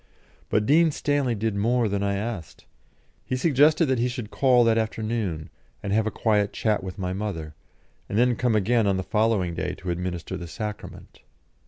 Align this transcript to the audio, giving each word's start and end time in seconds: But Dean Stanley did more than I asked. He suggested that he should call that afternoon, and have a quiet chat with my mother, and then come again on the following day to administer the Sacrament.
But 0.49 0.65
Dean 0.65 0.89
Stanley 0.89 1.35
did 1.35 1.55
more 1.55 1.87
than 1.87 2.01
I 2.01 2.15
asked. 2.15 2.65
He 3.23 3.35
suggested 3.37 3.85
that 3.85 3.99
he 3.99 4.07
should 4.07 4.31
call 4.31 4.63
that 4.63 4.79
afternoon, 4.79 5.51
and 5.83 5.93
have 5.93 6.07
a 6.07 6.09
quiet 6.09 6.53
chat 6.53 6.83
with 6.83 6.97
my 6.97 7.13
mother, 7.13 7.53
and 8.09 8.17
then 8.17 8.35
come 8.35 8.55
again 8.55 8.87
on 8.87 8.97
the 8.97 9.03
following 9.03 9.53
day 9.53 9.75
to 9.75 9.91
administer 9.91 10.37
the 10.37 10.47
Sacrament. 10.47 11.19